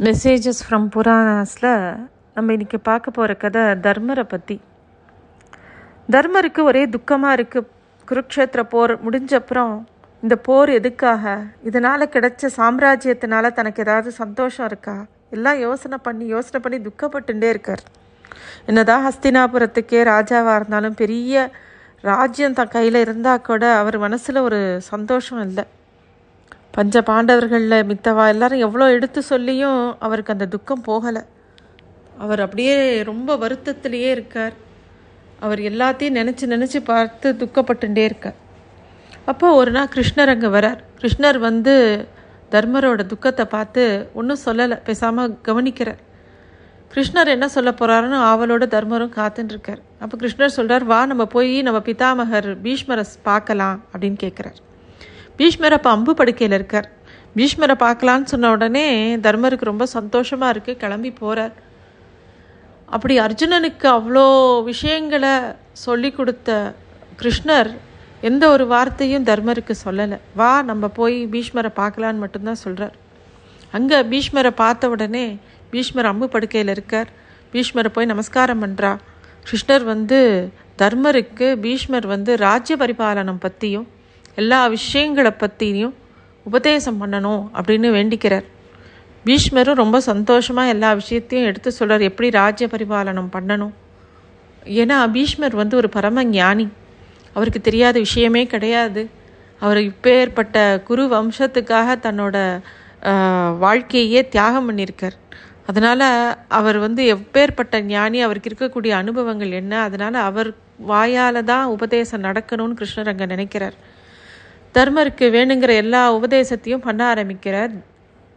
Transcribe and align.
Messages 0.00 0.60
from 0.66 0.86
புராணாஸில் 0.94 1.98
நம்ம 2.34 2.52
இன்றைக்கி 2.52 2.78
பார்க்க 2.82 3.10
போகிற 3.10 3.34
கதை 3.34 3.62
தர்மரை 3.62 4.22
பற்றி 4.22 4.60
தர்மருக்கு 6.10 6.62
ஒரே 6.62 6.86
துக்கமாக 6.86 7.36
இருக்குது 7.36 7.66
குருக்ஷேத்திர 8.08 8.62
போர் 8.62 9.04
முடிஞ்சப்புறம் 9.04 9.84
இந்த 10.22 10.36
போர் 10.36 10.68
எதுக்காக? 10.68 11.44
இதனால் 11.62 12.08
கிடைச்ச 12.08 12.50
சாம்ராஜ்யத்தினால 12.56 13.52
தனக்கு 13.52 13.82
ஏதாவது 13.82 14.10
சந்தோஷம் 14.10 14.66
இருக்கா? 14.66 15.04
எல்லாம் 15.30 15.58
யோசனை 15.58 15.98
பண்ணி 16.02 16.26
யோசனை 16.26 16.60
பண்ணி 16.60 16.78
துக்கப்பட்டுட்டே 16.78 17.48
இருக்கார். 17.48 17.82
என்னதான் 18.66 19.08
ஹஸ்தினாபுரத்துக்கே 19.08 20.02
ராஜாவாக 20.12 20.54
இருந்தாலும் 20.54 20.94
பெரிய 20.94 21.50
ராஜ்யம் 22.00 22.52
தன் 22.52 22.68
கையில் 22.68 22.94
இருந்தால் 22.94 23.40
கூட 23.40 23.76
அவர் 23.76 23.98
மனசில் 23.98 24.36
ஒரு 24.36 24.80
சந்தோஷம் 24.80 25.42
இல்லை. 25.42 25.64
பஞ்ச 26.76 27.00
பாண்டவர்களில் 27.00 27.86
மித்தவா 27.88 28.24
எல்லாரும் 28.28 28.64
எவ்வளோ 28.66 28.86
எடுத்து 28.90 29.22
சொல்லியும் 29.22 29.80
அவருக்கு 29.98 30.32
அந்த 30.32 30.46
துக்கம் 30.46 30.84
போகலை. 30.86 31.22
அவர் 32.18 32.40
அப்படியே 32.40 32.76
ரொம்ப 33.02 33.36
வருத்தத்திலேயே 33.36 34.10
இருக்கார். 34.10 34.54
அவர் 35.40 35.60
எல்லாத்தையும் 35.70 36.18
நினச்சி 36.20 36.44
நினச்சி 36.54 36.80
பார்த்து 36.84 37.28
துக்கப்பட்டுட்டே 37.42 38.04
இருக்கார். 38.04 38.38
அப்போ 39.24 39.54
ஒரு 39.54 39.70
நாள் 39.70 39.92
கிருஷ்ணர் 39.96 40.32
அங்கே 40.34 40.46
வரார். 40.46 40.80
கிருஷ்ணர் 41.00 41.38
வந்து 41.38 41.74
தர்மரோட 42.50 43.02
துக்கத்தை 43.06 43.46
பார்த்து 43.46 43.82
ஒன்றும் 44.14 44.44
சொல்லலை 44.46 44.78
பேசாமல் 44.84 45.36
கவனிக்கிறார். 45.48 46.02
கிருஷ்ணர் 46.94 47.34
என்ன 47.36 47.46
சொல்ல 47.48 47.70
போகிறாருன்னு 47.70 48.18
ஆவலோட 48.30 48.64
தர்மரும் 48.74 49.16
காத்துட்டுருக்கார் 49.16 49.80
அப்போ 50.00 50.14
கிருஷ்ணர் 50.16 50.56
சொல்கிறார் 50.56 50.84
வா 50.84 50.98
நம்ம 51.06 51.24
போய் 51.26 51.54
நம்ம 51.62 51.78
பிதாமகர் 51.78 52.48
பீஷ்மரை 52.62 53.04
பார்க்கலாம் 53.22 53.78
அப்படின்னு 53.92 54.18
கேட்குறார் 54.22 54.58
பீஷ்மரை 55.38 55.76
அப்போ 55.78 55.90
அம்பு 55.96 56.12
படுக்கையில் 56.20 56.56
இருக்கார். 56.58 56.88
பீஷ்மரை 57.36 57.74
பார்க்கலான்னு 57.84 58.30
சொன்ன 58.32 58.50
உடனே 58.54 58.86
தர்மருக்கு 59.26 59.70
ரொம்ப 59.70 59.84
சந்தோஷமாக 59.96 60.52
இருக்குது 60.54 60.80
கிளம்பி 60.82 61.10
போகிறார் 61.20 61.54
அப்படி 62.88 63.14
அர்ஜுனனுக்கு 63.26 63.86
அவ்வளோ 63.98 64.24
விஷயங்களை 64.70 65.34
சொல்லி 65.84 66.10
கொடுத்த 66.18 66.50
கிருஷ்ணர் 67.20 67.70
எந்த 68.28 68.44
ஒரு 68.54 68.64
வார்த்தையும் 68.72 69.26
தர்மருக்கு 69.30 69.74
சொல்லலை. 69.84 70.18
வா 70.40 70.50
நம்ம 70.70 70.88
போய் 70.98 71.16
பீஷ்மரை 71.34 71.70
பார்க்கலான்னு 71.80 72.22
மட்டும்தான் 72.24 72.62
சொல்கிறார் 72.64 72.96
அங்கே 73.78 73.98
பீஷ்மரை 74.12 74.52
பார்த்த 74.62 74.90
உடனே 74.94 75.24
பீஷ்மர் 75.72 76.10
அம்பு 76.10 76.26
படுக்கையில் 76.34 76.72
இருக்கார். 76.74 77.08
பீஷ்மரை 77.52 77.90
போய் 77.94 78.12
நமஸ்காரம் 78.12 78.62
பண்ணுறா 78.64 78.92
கிருஷ்ணர் 79.46 79.84
வந்து 79.92 80.18
தர்மருக்கு 80.82 81.46
பீஷ்மர் 81.64 82.06
வந்து 82.14 82.32
ராஜ்ய 82.46 82.74
பரிபாலனம் 82.82 83.42
பற்றியும் 83.46 83.88
எல்லா 84.40 84.60
விஷயங்களை 84.76 85.32
பற்றியும் 85.42 85.94
உபதேசம் 86.46 87.00
பண்ணணும் 87.02 87.42
அப்படின்னு 87.58 87.88
வேண்டிக்கிறார். 87.96 88.46
பீஷ்மரும் 89.26 89.80
ரொம்ப 89.82 89.96
சந்தோஷமாக 90.10 90.72
எல்லா 90.74 90.90
விஷயத்தையும் 91.00 91.48
எடுத்து 91.50 91.70
சொல்கிறார் 91.78 92.08
எப்படி 92.10 92.28
ராஜ்ய 92.40 92.66
பரிபாலனம் 92.74 93.32
பண்ணணும்? 93.34 93.74
ஏன்னா 94.80 94.96
பீஷ்மர் 95.16 95.56
வந்து 95.62 95.74
ஒரு 95.80 95.88
பரம 95.96 96.24
ஞானி. 96.36 96.66
அவருக்கு 97.36 97.60
தெரியாத 97.68 97.96
விஷயமே 98.06 98.42
கிடையாது. 98.54 99.02
அவர் 99.64 99.80
இப்பேற்பட்ட 99.90 100.56
குரு 100.88 101.02
வம்சத்துக்காக 101.14 101.96
தன்னோட 102.06 102.36
வாழ்க்கையே 103.64 104.20
தியாகம் 104.34 104.66
பண்ணியிருக்கார். 104.68 105.16
அதனால் 105.70 106.06
அவர் 106.58 106.78
வந்து 106.84 107.02
எப்பேற்பட்ட 107.14 107.76
ஞானி 107.94 108.18
அவருக்கு 108.26 108.50
இருக்கக்கூடிய 108.50 108.92
அனுபவங்கள் 109.02 109.52
என்ன 109.60 109.74
அதனால் 109.86 110.18
அவர் 110.28 110.50
வாயால் 110.90 111.40
தான் 111.50 111.66
உபதேசம் 111.76 112.24
நடக்கணும்னு 112.28 112.78
கிருஷ்ணர் 112.80 113.10
அங்கே 113.12 113.26
நினைக்கிறார். 113.34 113.76
தர்மருக்கு 114.74 115.24
வேணுங்கிற 115.36 115.72
எல்லா 115.74 116.02
உபதேசத்தையும் 116.14 116.84
பண்ண 116.86 117.06
ஆரம்பிக்கிறார் 117.06 117.70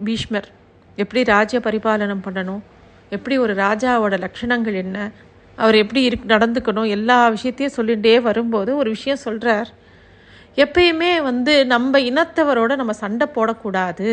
பீஷ்மர். 0.03 0.47
எப்படி 0.95 1.23
ராஜ்ய 1.23 1.59
பரிபாலனம் 1.63 2.23
பண்ணணும்? 2.25 2.61
எப்படி 3.09 3.37
ஒரு 3.37 3.53
ராஜாவோட 3.53 4.15
லட்சணங்கள் 4.25 4.73
என்ன? 4.73 5.11
அவர் 5.55 5.75
எப்படி 5.75 6.01
இரு 6.01 6.17
நடந்துக்கணும்? 6.27 6.87
எல்லா 6.87 7.27
விஷயத்தையும் 7.27 7.75
சொல்லிகிட்டே 7.77 8.21
வரும்போது 8.21 8.75
ஒரு 8.75 8.89
விஷயம் 8.89 9.17
சொல்கிறார் 9.17 9.69
எப்பயுமே 10.55 11.21
வந்து 11.21 11.65
நம்ம 11.65 11.99
இனத்தவரோட 11.99 12.75
நம்ம 12.75 12.93
சண்டை 12.93 13.27
போடக்கூடாது. 13.35 14.09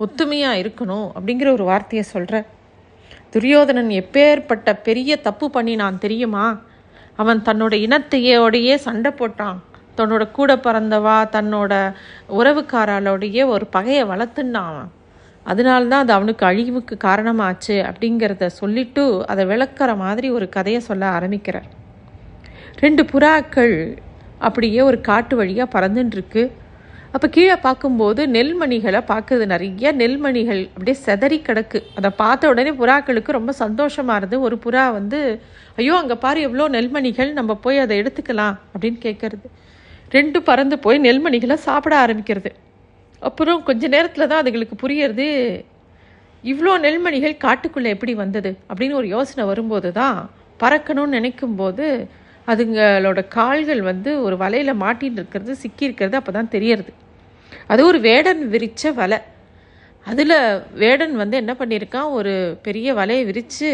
ஒத்துமையாக 0.00 0.60
இருக்கணும் 0.62 1.08
அப்படிங்கிற 1.18 1.50
ஒரு 1.52 1.64
வார்த்தையை 1.64 2.08
சொல்கிறார் 2.08 2.46
துரியோதனன் 3.30 3.88
எப்பேற்பட்ட 3.88 4.78
பெரிய 4.82 5.16
தப்பு 5.16 5.50
பண்ணி 5.50 5.74
நான் 5.74 5.98
தெரியுமா? 5.98 6.60
அவன் 7.16 7.42
தன்னோட 7.44 7.74
இனத்தையோடையே 7.86 8.74
சண்டை 8.74 9.12
போட்டான். 9.12 9.58
தன்னோட 9.98 10.24
கூட 10.30 10.56
பிறந்தவா 10.56 11.16
தன்னோட 11.36 11.72
உறவுக்காராலோடையே 12.40 13.44
ஒரு 13.46 13.66
பகையை 13.66 14.04
வளர்த்துன்னான் 14.04 14.80
அதனால்தான் 15.46 16.02
அது 16.04 16.12
அவனுக்கு 16.12 16.44
அழிவுக்கு 16.46 16.94
காரணமாச்சு 17.04 17.76
அப்படிங்கிறத 17.88 18.46
சொல்லிட்டு 18.60 19.02
அதை 19.26 19.42
விளக்குற 19.46 19.90
மாதிரி 19.96 20.28
ஒரு 20.30 20.46
கதையை 20.48 20.80
சொல்ல 20.80 21.02
ஆரம்பிக்கிறார். 21.08 21.68
ரெண்டு 22.80 23.02
புறாக்கள் 23.12 23.74
அப்படியே 24.38 24.80
ஒரு 24.80 24.98
காட்டு 25.00 25.34
வழியாக 25.36 25.74
பறந்துட்டுருக்கு 25.74 26.42
அப்போ 27.12 27.28
கீழே 27.28 27.56
பார்க்கும்போது 27.56 28.22
நெல்மணிகளை 28.26 29.00
பார்க்குது 29.10 29.44
நிறைய 29.46 29.92
நெல்மணிகள் 29.92 30.62
அப்படியே 30.74 30.96
செதறி 31.06 31.38
கிடக்கு. 31.42 31.78
அதை 31.96 32.10
பார்த்த 32.16 32.48
உடனே 32.48 32.70
புறாக்களுக்கு 32.70 33.30
ரொம்ப 33.38 33.52
சந்தோஷமாக 33.52 34.18
இருந்து 34.18 34.38
ஒரு 34.40 34.56
புறா 34.64 34.84
வந்து 34.92 35.20
ஐயோ 35.76 35.94
அங்கே 35.94 36.16
பாரு 36.16 36.40
எவ்வளோ 36.40 36.66
நெல்மணிகள் 36.68 37.30
நம்ம 37.32 37.54
போய் 37.54 37.78
அதை 37.78 37.94
எடுத்துக்கலாம் 38.02 38.56
அப்படின்னு 38.74 38.98
கேட்குறது 39.00 39.46
ரெண்டு 40.12 40.38
பறந்து 40.42 40.76
போய் 40.78 40.98
நெல்மணிகளை 41.06 41.54
சாப்பிட 41.54 41.94
ஆரம்பிக்கிறது. 42.04 42.50
அப்புறம் 43.22 43.60
கொஞ்ச 43.62 43.88
நேரத்தில் 43.94 44.28
தான் 44.30 44.42
அதுங்களுக்கு 44.42 44.76
புரியறது 44.82 45.26
இவ்வளோ 46.44 46.72
நெல்மணிகள் 46.84 47.42
காட்டுக்குள்ளே 47.44 47.92
எப்படி 47.94 48.14
வந்தது? 48.14 48.50
அப்படின்னு 48.70 48.98
ஒரு 49.00 49.08
யோசனை 49.08 49.44
வரும்போது 49.46 49.92
தான் 49.92 50.18
பறக்கணும்னு 50.62 51.16
நினைக்கும் 51.18 51.56
போது 51.56 51.86
அதுங்களோட 52.48 53.20
கால்கள் 53.28 53.80
வந்து 53.90 54.10
ஒரு 54.26 54.36
வலையில் 54.42 54.80
மாட்டின்னு 54.82 55.20
இருக்கிறது 55.20 55.54
சிக்கியிருக்கிறது 55.62 56.16
அப்போ 56.20 56.32
தான் 56.32 56.52
தெரியறது. 56.56 56.92
அது 57.66 57.80
ஒரு 57.86 58.00
வேடன் 58.00 58.42
விரித்த 58.52 58.92
வலை. 59.00 59.18
அதில் 60.06 60.36
வேடன் 60.82 61.14
வந்து 61.22 61.36
என்ன 61.42 61.52
பண்ணியிருக்கான்? 61.60 62.10
ஒரு 62.18 62.58
பெரிய 62.66 62.94
வலையை 62.94 63.24
விரித்து 63.24 63.70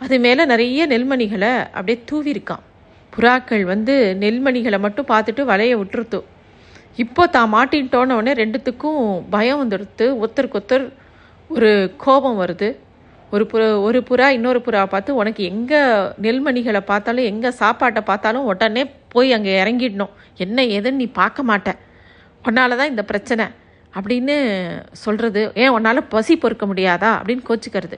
அது 0.00 0.18
மேலே 0.18 0.44
நிறைய 0.44 0.86
நெல்மணிகளை 0.86 1.52
அப்படியே 1.76 1.98
தூவிருக்கான் 2.10 2.64
புறாக்கள் 3.14 3.64
வந்து 3.72 3.94
நெல்மணிகளை 4.22 4.78
மட்டும் 4.84 5.10
பார்த்துட்டு 5.12 5.42
வலையை 5.50 5.74
விட்டுருத்து. 5.80 6.20
இப்போ 7.02 7.22
தான் 7.36 7.52
மாட்டின்ட்டோன்ன 7.54 8.16
உடனே 8.20 8.32
ரெண்டுத்துக்கும் 8.42 9.00
பயம் 9.34 9.60
வந்துடுத்து 9.62 10.06
ஒருத்தருக்கு 10.22 10.58
ஒருத்தர் 10.60 10.84
ஒரு 11.54 11.70
கோபம் 12.04 12.40
வருது. 12.42 12.68
ஒரு 13.34 13.44
புற 13.50 13.62
ஒரு 13.86 13.98
புறா 14.08 14.26
இன்னொரு 14.36 14.60
புறா 14.66 14.80
பார்த்து 14.92 15.16
உனக்கு 15.20 15.42
எங்கே 15.52 15.80
நெல்மணிகளை 16.24 16.80
பார்த்தாலும் 16.90 17.28
எங்கே 17.30 17.50
சாப்பாட்டை 17.60 18.02
பார்த்தாலும் 18.10 18.48
உடனே 18.52 18.82
போய் 19.14 19.34
அங்கே 19.36 19.52
இறங்கிடணும். 19.62 20.12
என்ன 20.44 20.62
ஏதுன்னு 20.76 21.02
நீ 21.02 21.06
பார்க்க 21.20 21.50
மாட்டேன் 21.50 21.80
உன்னால 22.48 22.76
தான் 22.80 22.92
இந்த 22.92 23.04
பிரச்சனை. 23.10 23.46
அப்படின்னு 23.98 24.36
சொல்கிறது 25.04 25.42
ஏன் 25.62 25.74
உன்னால் 25.76 26.08
பசி 26.14 26.34
பொறுக்க 26.44 26.64
முடியாதா? 26.70 27.10
அப்படின்னு 27.18 27.44
கோச்சிக்கிறது. 27.48 27.96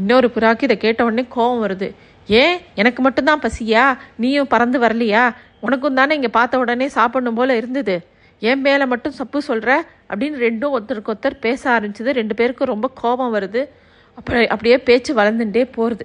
இன்னொரு 0.00 0.28
புறாக்கு 0.34 0.66
இதை 0.68 0.76
கேட்ட 0.84 1.00
உடனே 1.08 1.24
கோபம் 1.36 1.62
வருது. 1.64 1.88
ஏன் 2.28 2.56
எனக்கு 2.80 3.00
மட்டும்தான் 3.02 3.42
பசியா? 3.44 3.84
நீயும் 4.22 4.50
பறந்து 4.52 4.78
வரலையா? 4.84 5.24
உனக்கும் 5.66 5.98
தானே 6.00 6.16
இங்கே 6.18 6.30
பார்த்த 6.38 6.62
உடனே 6.62 6.86
சாப்பிடணும் 6.96 7.38
போல் 7.38 7.58
இருந்தது. 7.60 7.96
என் 8.42 8.64
மேலே 8.66 8.84
மட்டும் 8.92 9.16
சப்பு 9.18 9.38
சொல்கிற 9.48 9.70
அப்படின்னு 10.10 10.38
ரெண்டும் 10.46 10.74
ஒருத்தருக்கு 10.76 11.12
ஒருத்தர் 11.12 11.36
பேச 11.46 11.62
ஆரம்பிச்சது. 11.74 12.10
ரெண்டு 12.20 12.34
பேருக்கும் 12.40 12.72
ரொம்ப 12.74 12.86
கோபம் 13.00 13.34
வருது. 13.36 13.62
அப்புறம் 14.18 14.42
அப்படியே 14.54 14.76
பேச்சு 14.88 15.12
வளர்ந்துட்டே 15.20 15.64
போகிறது 15.76 16.04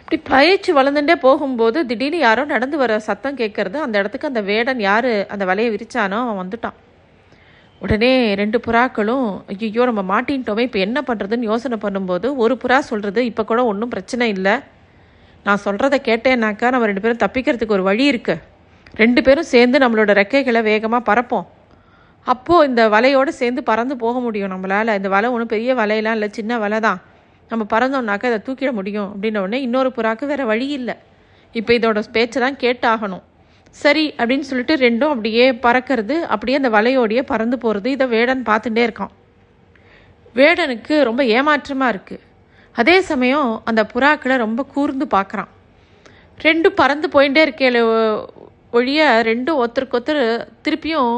இப்படி 0.00 0.18
பயிற்சி 0.30 0.70
வளர்ந்துட்டே 0.78 1.14
போகும்போது 1.26 1.78
திடீர்னு 1.90 2.18
யாரோ 2.24 2.42
நடந்து 2.44 2.76
வர 2.82 2.98
சத்தம் 3.06 3.38
கேட்கறது. 3.40 3.76
அந்த 3.84 3.94
இடத்துக்கு 4.00 4.30
அந்த 4.30 4.40
வேடன் 4.48 4.80
யார் 4.88 5.12
அந்த 5.34 5.44
வலையை 5.50 5.70
விரிச்சானோ 5.74 6.18
அவன் 6.24 6.40
வந்துட்டான். 6.42 6.76
உடனே 7.80 8.10
ரெண்டு 8.40 8.58
புறாக்களும் 8.66 9.28
ஐயோ 9.52 9.84
நம்ம 9.90 10.02
மாட்டின்ட்டோமே 10.12 10.66
இப்போ 10.68 10.80
என்ன 10.86 10.98
பண்ணுறதுன்னு 11.08 11.50
யோசனை 11.50 11.78
பண்ணும்போது 11.84 12.28
ஒரு 12.44 12.54
புறா 12.62 12.78
சொல்கிறது 12.90 13.20
இப்போ 13.30 13.44
கூட 13.50 13.64
ஒன்றும் 13.70 13.92
பிரச்சனை 13.94 14.28
இல்லை. 14.36 14.54
நான் 15.46 15.62
சொல்கிறத 15.64 15.96
கேட்டேன்னாக்கா 16.08 16.66
நம்ம 16.74 16.86
ரெண்டு 16.90 17.02
பேரும் 17.04 17.22
தப்பிக்கிறதுக்கு 17.24 17.76
ஒரு 17.78 17.84
வழி 17.90 18.04
இருக்குது 18.12 18.42
ரெண்டு 19.02 19.20
பேரும் 19.26 19.48
சேர்ந்து 19.54 19.76
நம்மளோட 19.82 20.12
ரெக்கைகளை 20.20 20.60
வேகமாக 20.70 21.02
பறப்போம். 21.08 21.46
அப்போது 22.32 22.66
இந்த 22.68 22.82
வலையோடு 22.94 23.30
சேர்ந்து 23.40 23.62
பறந்து 23.70 23.94
போக 24.02 24.16
முடியும் 24.26 24.52
நம்மளால். 24.52 24.92
இந்த 24.98 25.08
வலை 25.14 25.28
ஒன்றும் 25.34 25.50
பெரிய 25.54 25.70
வலையெல்லாம் 25.80 26.16
இல்லை 26.18 26.28
சின்ன 26.38 26.58
வலை 26.64 26.78
தான். 26.86 27.00
நம்ம 27.50 27.62
பறந்தோம்னாக்கா 27.72 28.28
இதை 28.30 28.38
தூக்கிட 28.46 28.70
முடியும் 28.78 29.08
அப்படின்ன 29.12 29.40
உடனே 29.44 29.58
இன்னொரு 29.66 29.90
புறாக்கு 29.96 30.24
வேறு 30.30 30.44
வழி 30.52 30.68
இல்லை. 30.78 30.94
இப்போ 31.54 31.72
இதோட 31.78 32.02
பேச்சை 32.16 32.38
தான் 32.44 32.60
கேட்டாகணும். 32.64 33.24
சரி 33.82 34.04
அப்படின்னு 34.18 34.46
சொல்லிட்டு 34.50 34.74
ரெண்டும் 34.86 35.12
அப்படியே 35.14 35.46
பறக்கிறது 35.66 36.16
அப்படியே 36.34 36.56
அந்த 36.60 36.70
வலையோடையே 36.76 37.22
பறந்து 37.32 37.56
போகிறது 37.64 37.88
இதை 37.96 38.06
வேடன் 38.14 38.42
பார்த்துட்டே 38.50 38.84
இருக்கான். 38.88 39.12
வேடனுக்கு 40.38 40.94
ரொம்ப 41.08 41.22
ஏமாற்றமாக 41.36 41.92
இருக்குது 41.94 42.22
அதே 42.80 42.96
சமயம் 43.10 43.50
அந்த 43.68 43.82
புறாக்களை 43.92 44.36
ரொம்ப 44.44 44.60
கூர்ந்து 44.74 45.06
பார்க்குறான். 45.16 45.50
ரெண்டும் 46.38 46.78
பறந்து 46.80 47.08
போயிட்டே 47.14 47.42
இருக்கே 47.46 47.68
ஒழிய 48.78 49.02
ரெண்டும் 49.30 49.60
ஒருத்தருக்கு 49.62 49.98
ஒருத்தர் 49.98 50.24
திருப்பியும் 50.64 51.12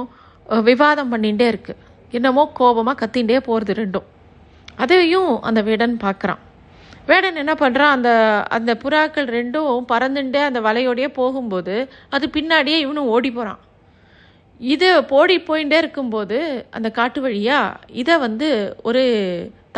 விவாதம் 0.68 1.12
பண்ணிகிட்டே 1.12 1.46
இருக்குது 1.52 1.82
என்னமோ 2.16 2.42
கோபமாக 2.58 2.98
கத்திகிட்டே 3.00 3.38
போகிறது 3.48 3.74
ரெண்டும். 3.82 4.06
அதையும் 4.82 5.30
அந்த 5.48 5.60
வேடன் 5.68 5.94
பார்க்குறான். 6.04 6.42
வேடன் 7.10 7.40
என்ன 7.42 7.52
பண்ணுறான் 7.60 7.94
அந்த 7.96 8.10
அந்த 8.56 8.70
புறாக்கள் 8.82 9.28
ரெண்டும் 9.38 9.84
பறந்துட்டு 9.92 10.40
அந்த 10.48 10.60
வலையோடையே 10.66 11.08
போகும்போது 11.20 11.74
அது 12.16 12.26
பின்னாடியே 12.36 12.78
இவனும் 12.84 13.10
ஓடி 13.14 13.30
போகிறான் 13.30 13.60
இது 14.60 14.88
போடி 15.12 15.34
போயிட்டே 15.48 15.78
இருக்கும்போது 15.82 16.38
அந்த 16.76 16.88
காட்டு 16.98 17.20
வழியாக 17.20 17.78
இதை 18.02 18.14
வந்து 18.18 18.48
ஒரு 18.82 19.02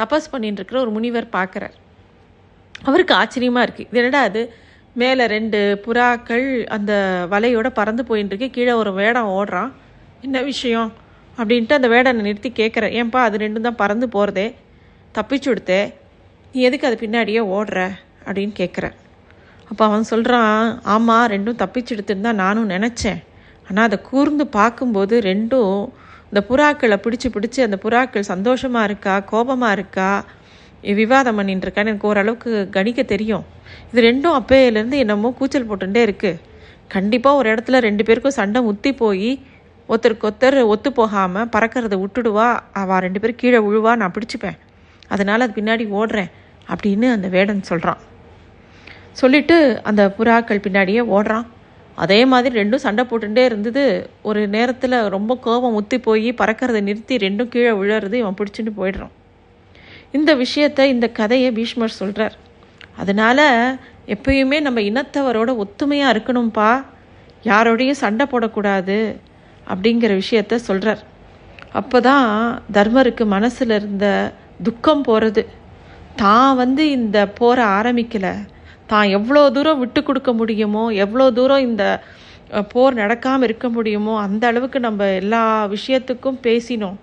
தபஸ் 0.01 0.31
பண்ணிட்டு 0.33 0.61
இருக்கிற 0.61 0.79
ஒரு 0.85 0.93
முனிவர் 0.97 1.27
பார்க்குறார். 1.37 1.77
அவருக்கு 2.89 3.15
ஆச்சரியமாக 3.21 3.65
இருக்குது 3.67 3.89
இது 3.91 4.01
என்னடா 4.01 4.23
அது 4.29 4.43
மேலே 5.01 5.25
ரெண்டு 5.35 5.59
புறாக்கள் 5.85 6.47
அந்த 6.77 6.93
வலையோட 7.33 7.69
பறந்து 7.79 8.03
போயின்னு 8.09 8.33
இருக்கு 8.33 8.49
கீழே 8.57 8.73
ஒரு 8.83 8.91
வேடம் 9.01 9.33
ஓடுறான். 9.39 9.71
என்ன 10.27 10.39
விஷயம்? 10.53 10.91
அப்படின்ட்டு 11.39 11.79
அந்த 11.79 11.89
வேடனை 11.95 12.23
நிறுத்தி 12.29 12.51
கேட்குறேன் 12.61 12.95
ஏன்பா 13.01 13.21
அது 13.27 13.37
ரெண்டும் 13.45 13.67
தான் 13.67 13.81
பறந்து 13.83 14.07
போகிறதே 14.15 14.47
தப்பிச்சு 15.19 15.49
கொடுத்தே 15.51 15.81
நீ 16.53 16.61
எதுக்கு 16.69 16.89
அது 16.89 16.97
பின்னாடியே 17.03 17.43
ஓடுற? 17.57 17.79
அப்படின்னு 18.27 18.55
கேட்குறேன் 18.61 18.97
அப்போ 19.71 19.83
அவன் 19.89 20.11
சொல்கிறான் 20.11 20.61
ஆமாம் 20.95 21.27
ரெண்டும் 21.33 21.61
தப்பிச்செடுத்துன்னு 21.63 22.27
தான் 22.29 22.43
நானும் 22.45 22.71
நினச்சேன். 22.75 23.21
ஆனால் 23.69 23.87
அதை 23.89 23.99
கூர்ந்து 24.11 24.45
பார்க்கும்போது 24.59 25.15
ரெண்டும் 25.31 25.75
இந்த 26.31 26.41
புறாக்களை 26.49 26.97
பிடிச்சி 27.05 27.29
பிடிச்சி 27.35 27.61
அந்த 27.67 27.77
புறாக்கள் 27.85 28.31
சந்தோஷமாக 28.33 28.89
இருக்கா 28.89 29.15
கோபமாக 29.31 29.77
இருக்கா? 29.77 30.11
விவாதம் 31.01 31.39
பண்ணிட்டு 31.39 31.67
இருக்கான்னு 31.67 31.91
எனக்கு 31.93 32.09
ஓரளவுக்கு 32.11 32.51
கணிக்க 32.77 33.01
தெரியும். 33.13 33.45
இது 33.91 34.01
ரெண்டும் 34.09 34.37
அப்பையிலேருந்து 34.41 34.99
என்னமோ 35.05 35.31
கூச்சல் 35.39 35.69
போட்டுட்டே 35.71 36.03
இருக்குது 36.09 36.41
கண்டிப்பாக 36.95 37.39
ஒரு 37.41 37.49
இடத்துல 37.53 37.79
ரெண்டு 37.87 38.03
பேருக்கும் 38.09 38.37
சண்டை 38.41 38.61
முத்தி 38.69 38.91
போய் 39.01 39.31
ஒருத்தருக்கு 39.89 40.27
ஒருத்தர் 40.29 40.59
ஒத்து 40.73 40.89
போகாமல் 40.99 41.49
பறக்கிறத 41.55 41.97
விட்டுடுவா 42.05 42.49
அவள் 42.81 43.03
ரெண்டு 43.07 43.21
பேரும் 43.23 43.41
கீழே 43.43 43.59
விழுவா 43.67 43.93
நான் 44.03 44.15
பிடிச்சிப்பேன். 44.17 44.59
அதனால் 45.15 45.45
அது 45.45 45.57
பின்னாடி 45.59 45.85
ஓடுறேன் 46.01 46.31
அப்படின்னு 46.73 47.07
அந்த 47.17 47.29
வேடன் 47.37 47.69
சொல்கிறான் 47.71 48.01
சொல்லிட்டு 49.21 49.57
அந்த 49.91 50.03
புறாக்கள் 50.17 50.65
பின்னாடியே 50.67 51.03
ஓடுறான். 51.17 51.47
அதே 52.03 52.19
மாதிரி 52.33 52.53
ரெண்டும் 52.61 52.85
சண்டை 52.87 53.03
போட்டுகிட்டே 53.11 53.43
இருந்தது. 53.49 53.85
ஒரு 54.29 54.41
நேரத்தில் 54.57 54.97
ரொம்ப 55.17 55.33
கோபம் 55.47 55.77
முத்தி 55.79 55.97
போய் 56.07 56.29
பறக்கிறத 56.41 56.81
நிறுத்தி 56.89 57.15
ரெண்டும் 57.27 57.53
கீழே 57.55 57.73
விழறது 57.81 58.17
இவன் 58.23 58.39
பிடிச்சிட்டு 58.41 58.73
போயிடுறான். 58.81 59.15
இந்த 60.17 60.31
விஷயத்தை 60.43 60.85
இந்த 60.95 61.07
கதையை 61.21 61.51
பீஷ்மர் 61.59 61.99
சொல்கிறார் 62.01 62.37
அதனால் 63.03 63.47
எப்பயுமே 64.15 64.59
நம்ம 64.67 64.81
இனத்தவரோட 64.91 65.51
ஒத்துமையாக 65.65 66.13
இருக்கணும்ப்பா 66.15 66.71
யாரோடையும் 67.51 68.03
சண்டை 68.05 68.25
போடக்கூடாது 68.33 68.99
அப்படிங்கிற 69.67 70.13
விஷயத்த 70.23 70.61
சொல்கிறார் 70.69 71.03
அப்போ 71.81 71.99
தான் 72.01 72.29
தர்மருக்கு 72.77 73.25
மனசில் 73.35 73.75
இருந்த 73.79 74.07
துக்கம் 74.67 75.03
போகிறது 75.09 75.43
தான் 76.23 76.53
வந்து 76.57 76.85
இந்த 76.91 77.19
போரை 77.39 77.65
ஆரம்பிக்கலை. 77.79 78.33
தான் 78.91 79.09
எவ்வளோ 79.17 79.43
தூரம் 79.57 79.81
விட்டு 79.83 80.01
கொடுக்க 80.09 80.31
முடியுமோ 80.41 80.85
எவ்வளோ 81.05 81.27
தூரம் 81.39 81.67
இந்த 81.69 81.85
போர் 82.73 82.95
நடக்காமல் 83.03 83.47
இருக்க 83.49 83.67
முடியுமோ 83.77 84.13
அந்த 84.27 84.45
அளவுக்கு 84.51 84.79
நம்ம 84.87 85.09
எல்லா 85.23 85.43
விஷயத்துக்கும் 85.75 86.39
பேசினோம். 86.47 86.99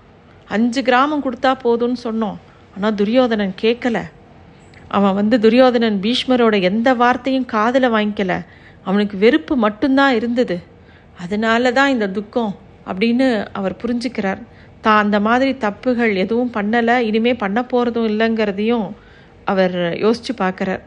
அஞ்சு 0.56 0.82
கிராமம் 0.88 1.24
கொடுத்தா 1.26 1.52
போதும்னு 1.66 2.00
சொன்னோம். 2.08 2.38
ஆனால் 2.76 2.96
துரியோதனன் 3.02 3.54
கேட்கல. 3.64 3.98
அவன் 4.98 5.18
வந்து 5.20 5.36
துரியோதனன் 5.46 6.00
பீஷ்மரோட 6.06 6.56
எந்த 6.70 6.90
வார்த்தையும் 7.02 7.48
காதில் 7.56 7.94
வாங்கிக்கல. 7.96 8.34
அவனுக்கு 8.88 9.16
வெறுப்பு 9.26 9.54
மட்டும்தான் 9.66 10.16
இருந்தது. 10.20 10.58
அதனால 11.24 11.72
தான் 11.78 11.94
இந்த 11.96 12.08
துக்கம் 12.18 12.52
அப்படின்னு 12.90 13.28
அவர் 13.60 13.80
புரிஞ்சுக்கிறார். 13.84 14.42
தான் 14.86 15.02
அந்த 15.04 15.18
மாதிரி 15.28 15.52
தப்புகள் 15.66 16.14
எதுவும் 16.24 16.52
பண்ணலை 16.58 16.96
இனிமே 17.10 17.34
பண்ண 17.44 17.60
போகிறதும் 17.72 18.10
இல்லைங்கிறதையும் 18.12 18.88
அவர் 19.52 19.78
யோசித்து 20.04 20.34
பார்க்குறார். 20.44 20.84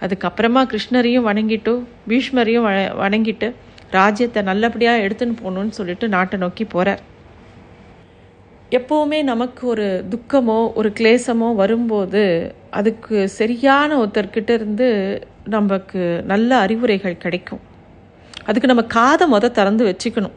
அதுக்கப்புறமா 0.00 0.62
கிருஷ்ணரையும் 0.72 1.26
வணங்கிட்டு 1.26 1.86
பீஷ்மரையும் 2.08 2.66
வணங்கிட்டு 2.98 3.52
ராஜ்யத்தை 3.90 4.42
நல்லபடியாக 4.42 5.02
எடுத்துன்னு 5.06 5.36
போகணுன்னு 5.42 5.68
சொல்லிட்டு 5.68 6.08
நாட்டை 6.08 6.38
நோக்கி 6.38 6.64
போகிறார் 6.64 7.02
எப்போவுமே 8.70 9.22
நமக்கு 9.22 9.66
ஒரு 9.66 10.04
துக்கமோ 10.10 10.72
ஒரு 10.74 10.92
கிளேசமோ 10.98 11.54
வரும்போது 11.54 12.54
அதுக்கு 12.70 13.28
சரியான 13.28 14.04
ஒருத்தர்கிட்ட 14.04 14.50
இருந்து 14.50 14.88
நமக்கு 15.44 16.22
நல்ல 16.24 16.58
அறிவுரைகள் 16.58 17.16
கிடைக்கும். 17.16 17.60
அதுக்கு 18.44 18.66
நம்ம 18.66 18.82
காதை 18.82 19.32
மொத 19.32 19.50
திறந்து 19.50 19.84
வச்சுக்கணும். 19.90 20.34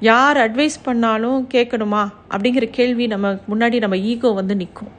யார் 0.00 0.36
அட்வைஸ் 0.36 0.76
பண்ணாலும் 0.82 1.48
கேட்கணுமா? 1.54 2.08
அப்படிங்கிற 2.30 2.70
கேள்வி 2.70 3.06
நம்ம 3.06 3.32
முன்னாடி 3.48 3.78
நம்ம 3.78 3.96
ஈகோ 3.96 4.28
வந்து 4.28 4.56
நிற்கும் 4.56 4.92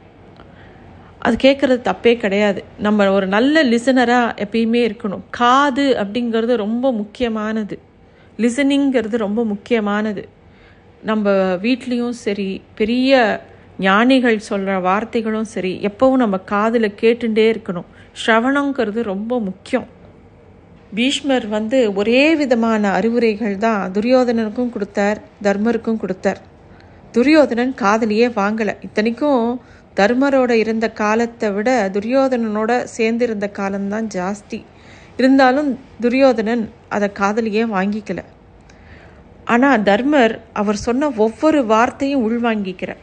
அது 1.26 1.36
கேட்குறது 1.44 1.78
தப்பே 1.90 2.14
கிடையாது. 2.18 2.64
நம்ம 2.78 3.12
ஒரு 3.12 3.28
நல்ல 3.28 3.64
லிசனராக 3.64 4.36
எப்பயுமே 4.44 4.82
இருக்கணும். 4.82 5.24
காது 5.30 5.86
அப்படிங்கிறது 6.00 6.56
ரொம்ப 6.56 6.92
முக்கியமானது. 6.92 7.76
லிசனிங்கிறது 8.38 9.18
ரொம்ப 9.18 9.46
முக்கியமானது. 9.46 10.24
நம்ம 11.02 11.30
வீட்லேயும் 11.56 12.16
சரி 12.26 12.50
பெரிய 12.76 13.42
ஞானிகள் 13.80 14.40
சொல்கிற 14.40 14.80
வார்த்தைகளும் 14.80 15.50
சரி 15.56 15.72
எப்பவும் 15.82 16.22
நம்ம 16.24 16.38
காதில் 16.38 16.96
கேட்டுட்டே 17.02 17.46
இருக்கணும். 17.54 17.90
ஸ்ரவணங்கிறது 18.26 19.02
ரொம்ப 19.04 19.40
முக்கியம். 19.40 19.88
பீஷ்மர் 20.96 21.48
வந்து 21.48 21.94
ஒரே 21.94 22.36
விதமான 22.36 22.92
அறிவுரைகள் 22.92 23.58
தான் 23.58 23.92
துரியோதனனுக்கும் 23.92 24.70
கொடுத்தார் 24.70 25.20
தர்மருக்கும் 25.44 25.98
கொடுத்தார். 25.98 26.42
துரியோதனன் 27.12 27.76
காதலியே 27.82 28.28
வாங்கலை. 28.40 28.74
இத்தனைக்கும் 28.82 29.62
தர்மரோட 30.00 30.52
இருந்த 30.52 30.92
காலத்தை 30.92 31.52
விட 31.52 31.90
துரியோதனனோட 31.94 32.72
சேர்ந்திருந்த 32.98 33.52
காலம்தான் 33.52 34.08
ஜாஸ்தி. 34.08 34.60
இருந்தாலும் 35.18 35.80
துரியோதனன் 36.00 36.64
அதை 36.90 37.10
காதலியே 37.20 37.64
வாங்கிக்கல. 37.76 38.24
ஆனால் 39.46 39.84
தர்மர் 39.84 40.40
அவர் 40.54 40.76
சொன்ன 40.76 41.10
ஒவ்வொரு 41.26 41.66
வார்த்தையும் 41.66 42.24
உள்வாங்கிக்கிறார். 42.28 43.02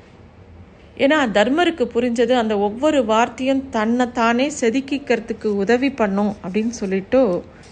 ஏன்னா 0.96 1.18
தர்மருக்கு 1.36 1.84
புரிஞ்சது 1.94 2.32
அந்த 2.32 2.58
ஒவ்வொரு 2.58 3.04
வார்த்தையும் 3.04 3.68
தன்னை 3.70 4.06
தானே 4.12 4.50
செதுக்கிக்கிறதுக்கு 4.60 5.46
உதவி 5.64 5.90
பண்ணும் 5.90 6.32
அப்படின்னு 6.44 6.74
சொல்லிட்டு 6.80 7.20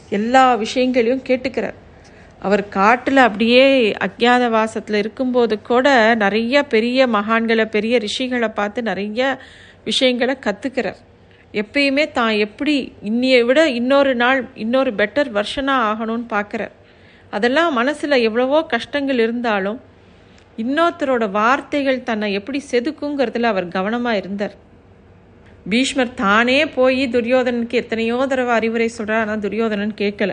எல்லா 0.08 0.54
விஷயங்களையும் 0.54 1.26
கேட்டுக்கிறார். 1.26 1.78
அவர் 2.42 2.62
காட்டில் 2.68 3.20
அப்படியே 3.26 3.64
அஜ்ஞாத 4.06 4.44
வாசத்தில் 4.50 4.98
இருக்கும்போது 4.98 5.54
கூட 5.62 5.86
நிறைய 6.14 6.62
பெரிய 6.74 7.06
மகான்களை 7.16 7.64
பெரிய 7.76 7.94
ரிஷிகளை 7.98 8.48
பார்த்து 8.58 8.82
நிறைய 8.82 9.20
விஷயங்களை 9.84 10.34
கற்றுக்கிறார் 10.46 11.00
எப்பயுமே 11.54 12.04
தான் 12.12 12.34
எப்படி 12.46 12.74
இன்னியை 13.02 13.40
விட 13.44 13.60
இன்னொரு 13.70 14.12
நாள் 14.14 14.40
இன்னொரு 14.54 14.90
பெட்டர் 14.92 15.30
வருஷனாக 15.38 15.86
ஆகணும்னு 15.90 16.26
பார்க்குறார். 16.34 16.74
அதெல்லாம் 17.32 17.72
மனசில் 17.72 18.24
எவ்வளவோ 18.28 18.58
கஷ்டங்கள் 18.74 19.18
இருந்தாலும் 19.18 19.78
இன்னொருத்தரோட 20.58 21.24
வார்த்தைகள் 21.30 22.06
தன்னை 22.08 22.28
எப்படி 22.38 22.58
செதுக்குங்கிறதுல 22.70 23.50
அவர் 23.52 23.66
கவனமாக 23.68 24.20
இருந்தார். 24.22 24.54
பீஷ்மர் 25.70 26.14
தானே 26.24 26.60
போய் 26.76 27.02
துரியோதனனுக்கு 27.14 27.80
எத்தனையோ 27.82 28.18
தடவை 28.26 28.52
அறிவுரை 28.58 28.88
சொல்கிறார் 28.88 29.24
ஆனால் 29.24 29.44
துரியோதனன் 29.46 29.94
கேட்கல. 29.94 30.32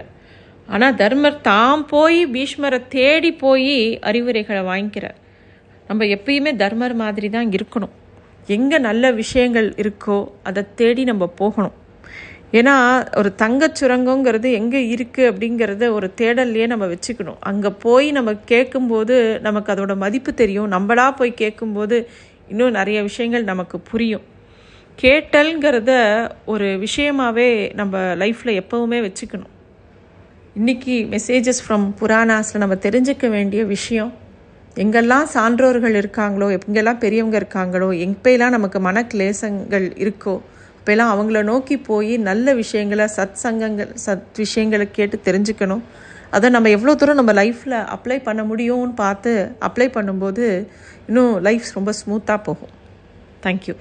ஆனால் 0.69 0.95
தர்மர் 0.95 1.41
தாம் 1.41 1.85
போய் 1.85 2.19
பீஷ்மரை 2.25 2.79
தேடி 2.87 3.31
போய் 3.33 3.99
அறிவுரைகளை 4.09 4.61
வாங்கிக்கிறார். 4.71 5.17
நம்ம 5.87 6.05
எப்பயுமே 6.15 6.51
தர்மர் 6.63 6.95
மாதிரி 7.03 7.29
தான் 7.29 7.49
இருக்கணும். 7.49 7.93
எங்கே 8.55 8.77
நல்ல 8.77 9.11
விஷயங்கள் 9.11 9.67
இருக்கோ 9.83 10.17
அதை 10.43 10.63
தேடி 10.75 11.03
நம்ம 11.03 11.27
போகணும். 11.41 11.75
ஏன்னா 12.57 12.73
ஒரு 13.19 13.29
தங்கச் 13.41 13.79
சுரங்கங்கிறது 13.79 14.49
எங்கே 14.59 14.81
இருக்குது 14.95 15.29
அப்படிங்கிறத 15.31 15.89
ஒரு 15.91 16.07
தேடல்லையே 16.21 16.67
நம்ம 16.67 16.85
வச்சுக்கணும். 16.93 17.39
அங்கே 17.39 17.69
போய் 17.85 18.07
நம்ம 18.11 18.33
கேட்கும்போது 18.53 19.15
நமக்கு 19.47 19.73
அதோட 19.73 19.95
மதிப்பு 19.95 20.33
தெரியும். 20.33 20.71
நம்மளா 20.71 21.07
போய் 21.15 21.39
கேட்கும்போது 21.43 21.97
இன்னும் 22.47 22.77
நிறைய 22.79 23.01
விஷயங்கள் 23.01 23.43
நமக்கு 23.43 23.79
புரியும். 23.79 24.25
கேட்டல்ங்கிறத 25.01 25.91
ஒரு 26.45 26.67
விஷயமாகவே 26.85 27.49
நம்ம 27.73 27.97
லைஃப்பில் 28.23 28.59
எப்போவுமே 28.61 28.99
வச்சுக்கணும். 29.07 29.53
இன்றைக்கி 30.59 30.93
மெசேஜஸ் 31.13 31.59
ஃப்ரம் 31.63 31.83
புராணாஸில் 31.99 32.57
நம்ம 32.57 32.75
தெரிஞ்சுக்க 32.75 33.29
வேண்டிய 33.29 33.65
விஷயம் 33.65 34.13
எங்கெல்லாம் 34.75 35.25
சான்றோர்கள் 35.33 35.95
இருக்காங்களோ 36.01 36.47
எங்கெல்லாம் 36.57 36.97
பெரியவங்க 36.97 37.37
இருக்காங்களோ 37.39 37.89
எப்பெல்லாம் 38.05 38.49
நமக்கு 38.49 38.79
மன 38.79 39.03
கிளேசங்கள் 39.13 39.85
இருக்கோ 40.03 40.35
இப்போலாம் 40.77 41.11
அவங்கள 41.13 41.43
நோக்கி 41.43 41.77
போய் 41.77 42.17
நல்ல 42.17 42.53
விஷயங்களை 42.53 43.05
சத் 43.17 43.37
சங்கங்கள் 43.43 43.91
சத் 44.05 44.25
விஷயங்களை 44.35 44.91
கேட்டு 44.91 45.19
தெரிஞ்சுக்கணும். 45.25 45.83
அதை 46.29 46.49
நம்ம 46.49 46.69
எவ்வளோ 46.69 46.95
தூரம் 46.95 47.15
நம்ம 47.15 47.33
லைஃப்பில் 47.33 47.77
அப்ளை 47.95 48.23
பண்ண 48.23 48.43
முடியும்னு 48.43 48.95
பார்த்து 48.95 49.51
அப்ளை 49.61 49.87
பண்ணும்போது 49.97 50.67
இன்னும் 51.07 51.41
லைஃப் 51.41 51.69
ரொம்ப 51.73 51.93
ஸ்மூத்தாக 52.01 52.43
போகும். 52.43 52.73
தேங்க்யூ 53.43 53.75